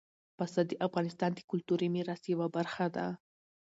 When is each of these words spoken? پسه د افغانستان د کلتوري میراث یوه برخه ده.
پسه 0.37 0.61
د 0.69 0.71
افغانستان 0.87 1.31
د 1.35 1.39
کلتوري 1.49 1.87
میراث 1.95 2.21
یوه 2.33 2.47
برخه 2.55 2.85
ده. 2.95 3.05